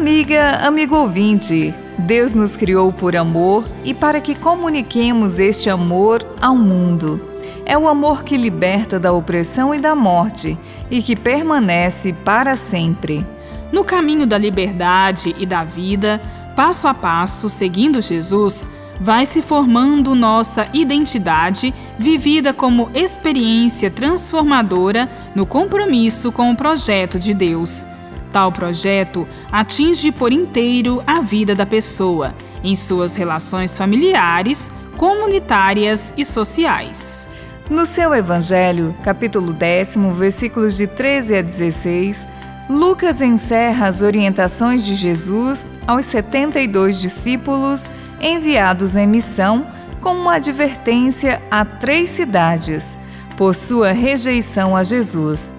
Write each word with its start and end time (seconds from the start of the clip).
Amiga, 0.00 0.52
amigo 0.66 0.96
ouvinte, 0.96 1.74
Deus 1.98 2.32
nos 2.32 2.56
criou 2.56 2.90
por 2.90 3.14
amor 3.14 3.62
e 3.84 3.92
para 3.92 4.18
que 4.18 4.34
comuniquemos 4.34 5.38
este 5.38 5.68
amor 5.68 6.26
ao 6.40 6.56
mundo. 6.56 7.20
É 7.66 7.76
o 7.76 7.86
amor 7.86 8.24
que 8.24 8.34
liberta 8.34 8.98
da 8.98 9.12
opressão 9.12 9.74
e 9.74 9.78
da 9.78 9.94
morte 9.94 10.56
e 10.90 11.02
que 11.02 11.14
permanece 11.14 12.14
para 12.14 12.56
sempre. 12.56 13.26
No 13.70 13.84
caminho 13.84 14.26
da 14.26 14.38
liberdade 14.38 15.36
e 15.38 15.44
da 15.44 15.64
vida, 15.64 16.18
passo 16.56 16.88
a 16.88 16.94
passo, 16.94 17.50
seguindo 17.50 18.00
Jesus, 18.00 18.70
vai 18.98 19.26
se 19.26 19.42
formando 19.42 20.14
nossa 20.14 20.64
identidade, 20.72 21.74
vivida 21.98 22.54
como 22.54 22.90
experiência 22.94 23.90
transformadora 23.90 25.10
no 25.34 25.44
compromisso 25.44 26.32
com 26.32 26.50
o 26.50 26.56
projeto 26.56 27.18
de 27.18 27.34
Deus. 27.34 27.86
Tal 28.32 28.52
projeto 28.52 29.26
atinge 29.50 30.12
por 30.12 30.32
inteiro 30.32 31.02
a 31.06 31.20
vida 31.20 31.54
da 31.54 31.66
pessoa, 31.66 32.34
em 32.62 32.76
suas 32.76 33.14
relações 33.14 33.76
familiares, 33.76 34.70
comunitárias 34.96 36.14
e 36.16 36.24
sociais. 36.24 37.28
No 37.68 37.84
seu 37.84 38.14
Evangelho, 38.14 38.94
capítulo 39.02 39.52
10, 39.52 39.96
versículos 40.16 40.76
de 40.76 40.86
13 40.86 41.36
a 41.36 41.42
16, 41.42 42.26
Lucas 42.68 43.20
encerra 43.20 43.86
as 43.86 44.02
orientações 44.02 44.84
de 44.84 44.94
Jesus 44.94 45.70
aos 45.86 46.06
72 46.06 47.00
discípulos 47.00 47.90
enviados 48.20 48.96
em 48.96 49.06
missão 49.06 49.66
com 50.00 50.14
uma 50.14 50.34
advertência 50.34 51.42
a 51.50 51.64
três 51.64 52.10
cidades 52.10 52.98
por 53.36 53.54
sua 53.54 53.92
rejeição 53.92 54.76
a 54.76 54.82
Jesus. 54.82 55.54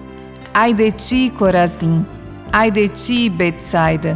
Ai 0.54 0.72
de 0.72 0.90
ti, 0.90 1.32
Corazim! 1.36 2.04
Ai 2.52 2.70
de 2.70 2.86
ti, 2.86 3.30
Betsaida! 3.30 4.14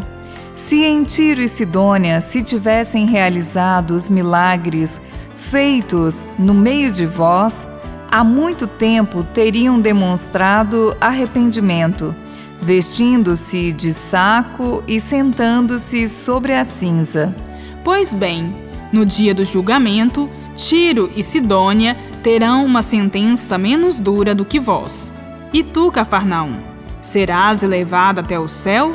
Se 0.55 0.84
em 0.84 1.05
Tiro 1.05 1.41
e 1.41 1.48
Sidônia 1.48 2.20
se 2.20 2.43
tivessem 2.43 3.06
realizado 3.06 3.93
os 3.93 4.11
milagres 4.11 5.01
feitos 5.34 6.23
no 6.39 6.53
meio 6.53 6.93
de 6.93 7.06
vós, 7.06 7.67
há 8.11 8.23
muito 8.23 8.67
tempo 8.67 9.23
teriam 9.23 9.81
demonstrado 9.81 10.95
arrependimento, 11.01 12.15
vestindo-se 12.61 13.73
de 13.73 13.91
saco 13.91 14.83
e 14.87 15.00
sentando-se 15.00 16.06
sobre 16.06 16.53
a 16.53 16.65
cinza. 16.65 17.34
Pois 17.83 18.12
bem, 18.12 18.55
no 18.93 19.06
dia 19.06 19.34
do 19.34 19.47
julgamento, 19.47 20.28
Tiro 20.55 21.11
e 21.17 21.23
Sidônia 21.23 21.97
terão 22.23 22.67
uma 22.67 22.83
sentença 22.83 23.56
menos 23.56 23.98
dura 23.98 24.34
do 24.34 24.45
que 24.45 24.61
vós. 24.61 25.11
E 25.55 25.62
tu, 25.62 25.91
Cafarnaum, 25.91 26.76
serás 27.07 27.62
elevada 27.62 28.21
até 28.21 28.39
o 28.39 28.49
céu? 28.49 28.93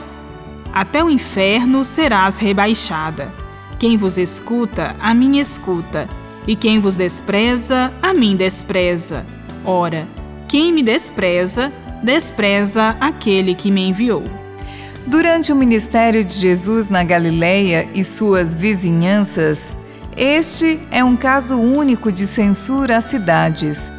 Até 0.73 1.03
o 1.03 1.09
inferno 1.09 1.83
serás 1.83 2.37
rebaixada. 2.37 3.33
Quem 3.79 3.97
vos 3.97 4.17
escuta, 4.17 4.95
a 4.99 5.13
mim 5.13 5.39
escuta, 5.39 6.07
e 6.47 6.55
quem 6.55 6.79
vos 6.79 6.95
despreza, 6.95 7.91
a 8.01 8.13
mim 8.13 8.35
despreza. 8.35 9.25
Ora, 9.65 10.07
quem 10.47 10.71
me 10.71 10.83
despreza, 10.83 11.71
despreza 12.03 12.95
aquele 12.99 13.55
que 13.55 13.71
me 13.71 13.87
enviou. 13.87 14.23
Durante 15.07 15.51
o 15.51 15.55
ministério 15.55 16.23
de 16.23 16.33
Jesus 16.33 16.89
na 16.89 17.03
Galileia 17.03 17.89
e 17.93 18.03
suas 18.03 18.53
vizinhanças, 18.53 19.73
este 20.15 20.79
é 20.91 21.03
um 21.03 21.15
caso 21.15 21.57
único 21.57 22.11
de 22.11 22.27
censura 22.27 22.97
às 22.97 23.05
cidades. 23.05 23.91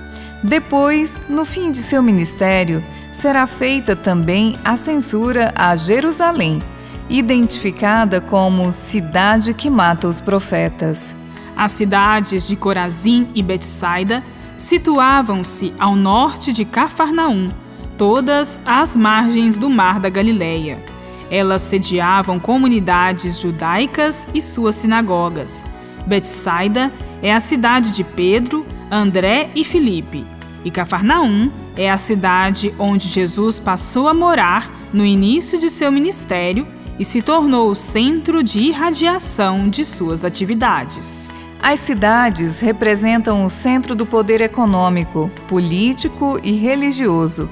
Depois, 0.42 1.20
no 1.28 1.44
fim 1.44 1.70
de 1.70 1.78
seu 1.78 2.02
ministério, 2.02 2.84
será 3.12 3.46
feita 3.46 3.94
também 3.94 4.55
a 4.64 4.74
censura 4.74 5.52
a 5.55 5.77
Jerusalém, 5.77 6.61
identificada 7.08 8.20
como 8.20 8.72
cidade 8.72 9.55
que 9.55 9.70
mata 9.70 10.08
os 10.08 10.20
profetas. 10.20 11.14
As 11.56 11.72
cidades 11.72 12.48
de 12.48 12.56
Corazim 12.56 13.28
e 13.34 13.42
Betsaida 13.42 14.22
situavam-se 14.56 15.72
ao 15.78 15.94
norte 15.94 16.52
de 16.52 16.64
Cafarnaum, 16.64 17.50
todas 17.96 18.58
às 18.64 18.96
margens 18.96 19.56
do 19.56 19.70
Mar 19.70 20.00
da 20.00 20.08
Galileia. 20.08 20.78
Elas 21.30 21.62
sediavam 21.62 22.40
comunidades 22.40 23.38
judaicas 23.38 24.28
e 24.34 24.40
suas 24.40 24.74
sinagogas. 24.74 25.64
Betsaida 26.06 26.92
é 27.22 27.33
a 27.33 27.40
cidade 27.40 27.92
de 27.92 28.02
Pedro, 28.02 28.67
André 28.95 29.48
e 29.55 29.64
Filipe, 29.64 30.23
e 30.63 30.70
Cafarnaum 30.70 31.51
é 31.75 31.91
a 31.91 31.97
cidade 31.97 32.75
onde 32.79 33.08
Jesus 33.08 33.58
passou 33.58 34.07
a 34.07 34.13
morar 34.13 34.70
no 34.92 35.03
início 35.03 35.58
de 35.58 35.70
seu 35.70 35.91
ministério 35.91 36.67
e 36.98 37.05
se 37.07 37.23
tornou 37.23 37.70
o 37.70 37.75
centro 37.75 38.42
de 38.45 38.61
irradiação 38.61 39.70
de 39.70 39.83
suas 39.83 40.27
atividades. 40.27 41.33
As 41.63 41.80
cidades 41.80 42.61
representam 42.61 43.47
o 43.47 43.48
centro 43.48 43.95
do 43.95 44.05
poder 44.05 44.42
econômico, 44.42 45.30
político 45.48 46.39
e 46.42 46.53
religioso. 46.53 47.48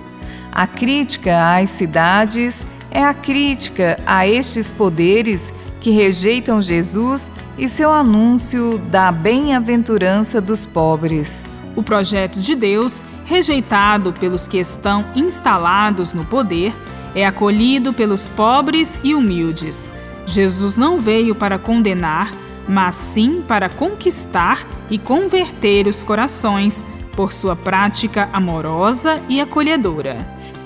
A 0.52 0.66
crítica 0.66 1.56
às 1.56 1.70
cidades 1.70 2.66
é 2.90 3.02
a 3.02 3.14
crítica 3.14 3.98
a 4.04 4.28
estes 4.28 4.70
poderes 4.70 5.54
que 5.80 5.90
rejeitam 5.90 6.60
Jesus 6.60 7.32
e 7.58 7.66
seu 7.66 7.90
anúncio 7.90 8.78
da 8.90 9.10
bem-aventurança 9.10 10.40
dos 10.40 10.66
pobres. 10.66 11.44
O 11.74 11.82
projeto 11.82 12.40
de 12.40 12.54
Deus, 12.54 13.04
rejeitado 13.24 14.12
pelos 14.12 14.46
que 14.46 14.58
estão 14.58 15.04
instalados 15.16 16.12
no 16.12 16.24
poder, 16.24 16.74
é 17.14 17.24
acolhido 17.24 17.92
pelos 17.92 18.28
pobres 18.28 19.00
e 19.02 19.14
humildes. 19.14 19.90
Jesus 20.26 20.76
não 20.76 21.00
veio 21.00 21.34
para 21.34 21.58
condenar, 21.58 22.30
mas 22.68 22.94
sim 22.94 23.42
para 23.46 23.68
conquistar 23.68 24.66
e 24.90 24.98
converter 24.98 25.86
os 25.86 26.02
corações 26.02 26.86
por 27.16 27.32
sua 27.32 27.56
prática 27.56 28.28
amorosa 28.32 29.20
e 29.28 29.40
acolhedora. 29.40 30.16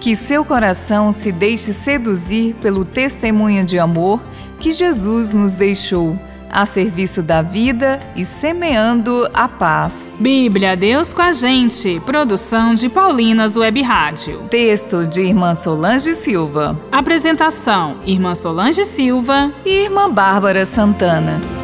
Que 0.01 0.15
seu 0.15 0.45
coração 0.45 1.11
se 1.11 1.33
deixe 1.33 1.73
seduzir 1.73 2.55
pelo 2.61 2.85
testemunho 2.85 3.65
de 3.65 3.79
amor 3.79 4.21
que 4.65 4.73
Jesus 4.73 5.35
nos 5.35 5.53
deixou 5.57 6.19
a 6.51 6.65
serviço 6.65 7.23
da 7.23 7.43
vida 7.43 8.01
e 8.17 8.25
semeando 8.25 9.29
a 9.35 9.47
paz. 9.47 10.11
Bíblia, 10.19 10.75
Deus 10.75 11.13
com 11.13 11.21
a 11.21 11.33
gente. 11.33 12.01
Produção 12.01 12.73
de 12.73 12.89
Paulinas 12.89 13.59
Web 13.59 13.83
Rádio. 13.83 14.45
Texto 14.49 15.07
de 15.07 15.21
Irmã 15.21 15.55
Solange 15.55 16.15
Silva. 16.15 16.81
Apresentação: 16.91 17.97
Irmã 18.07 18.35
Solange 18.35 18.85
Silva 18.85 19.53
e 19.67 19.85
Irmã 19.85 20.11
Bárbara 20.11 20.65
Santana. 20.65 21.64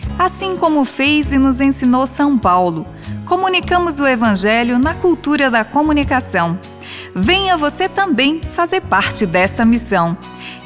assim 0.17 0.57
como 0.57 0.85
fez 0.85 1.31
e 1.31 1.37
nos 1.37 1.61
ensinou 1.61 2.05
São 2.05 2.37
Paulo 2.37 2.85
comunicamos 3.31 3.99
o 4.01 4.05
Evangelho 4.05 4.77
na 4.77 4.93
cultura 4.93 5.49
da 5.49 5.63
comunicação. 5.63 6.59
Venha 7.15 7.55
você 7.55 7.87
também 7.87 8.41
fazer 8.41 8.81
parte 8.81 9.25
desta 9.25 9.63
missão. 9.63 10.17